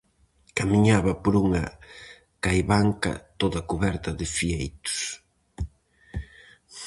Camiñaba 0.57 1.13
por 1.23 1.33
unha 1.45 1.63
caivanca 2.43 3.13
toda 3.41 3.67
cuberta 3.71 4.09
de 4.19 4.25
fieitos. 4.37 4.97